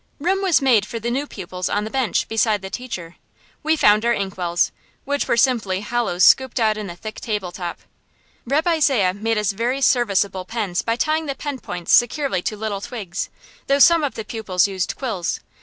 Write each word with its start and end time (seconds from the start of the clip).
Room 0.19 0.41
was 0.41 0.63
made 0.63 0.83
for 0.87 0.99
the 0.99 1.11
new 1.11 1.27
pupils 1.27 1.69
on 1.69 1.83
the 1.83 1.91
bench, 1.91 2.27
beside 2.27 2.63
the 2.63 2.71
teacher. 2.71 3.17
We 3.61 3.75
found 3.75 4.03
our 4.03 4.13
inkwells, 4.15 4.71
which 5.05 5.27
were 5.27 5.37
simply 5.37 5.81
hollows 5.81 6.23
scooped 6.23 6.59
out 6.59 6.75
in 6.75 6.87
the 6.87 6.95
thick 6.95 7.19
table 7.21 7.51
top. 7.51 7.81
Reb' 8.47 8.65
Isaiah 8.67 9.13
made 9.13 9.37
us 9.37 9.51
very 9.51 9.79
serviceable 9.79 10.43
pens 10.43 10.81
by 10.81 10.95
tying 10.95 11.27
the 11.27 11.35
pen 11.35 11.59
points 11.59 11.93
securely 11.93 12.41
to 12.41 12.57
little 12.57 12.81
twigs; 12.81 13.29
though 13.67 13.77
some 13.77 14.03
of 14.03 14.15
the 14.15 14.25
pupils 14.25 14.67
used 14.67 14.95
quills. 14.95 15.39